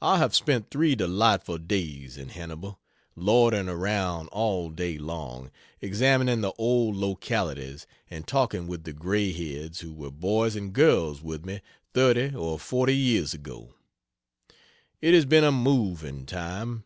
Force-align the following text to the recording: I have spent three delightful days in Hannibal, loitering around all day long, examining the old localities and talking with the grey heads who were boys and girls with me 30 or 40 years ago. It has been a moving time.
I 0.00 0.18
have 0.18 0.32
spent 0.32 0.70
three 0.70 0.94
delightful 0.94 1.58
days 1.58 2.16
in 2.16 2.28
Hannibal, 2.28 2.78
loitering 3.16 3.68
around 3.68 4.28
all 4.28 4.70
day 4.70 4.96
long, 4.96 5.50
examining 5.80 6.40
the 6.40 6.52
old 6.56 6.94
localities 6.94 7.84
and 8.08 8.28
talking 8.28 8.68
with 8.68 8.84
the 8.84 8.92
grey 8.92 9.32
heads 9.32 9.80
who 9.80 9.92
were 9.92 10.12
boys 10.12 10.54
and 10.54 10.72
girls 10.72 11.20
with 11.20 11.44
me 11.44 11.62
30 11.94 12.32
or 12.36 12.60
40 12.60 12.96
years 12.96 13.34
ago. 13.34 13.74
It 15.02 15.14
has 15.14 15.24
been 15.24 15.42
a 15.42 15.50
moving 15.50 16.26
time. 16.26 16.84